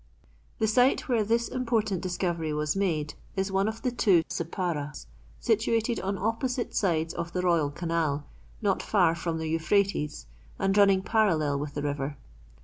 [0.57, 5.05] The site where this important discovery was made is one of the two Sipparas,
[5.39, 8.25] situated on opposite sides of the royal canal,
[8.63, 10.25] not far from the Euphrates,
[10.57, 12.17] and running parallel with the river.